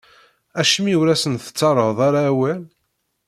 Acimi 0.59 0.93
ur 1.01 1.07
asent-tettarraḍ 1.09 1.97
ara 2.07 2.21
awal? 2.29 2.61